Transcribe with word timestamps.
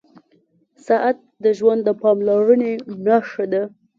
•ساعت 0.87 1.17
د 1.43 1.45
ژوند 1.57 1.81
د 1.85 1.89
پاملرنې 2.01 2.71
نښه 3.05 3.45
ده. 3.51 3.63